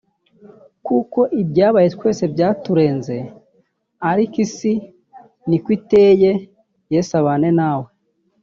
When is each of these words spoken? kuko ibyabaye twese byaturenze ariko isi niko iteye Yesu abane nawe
kuko 0.85 1.19
ibyabaye 1.41 1.87
twese 1.95 2.23
byaturenze 2.33 3.15
ariko 4.11 4.35
isi 4.45 4.73
niko 5.47 5.69
iteye 5.77 6.31
Yesu 6.93 7.11
abane 7.21 7.49
nawe 7.59 7.87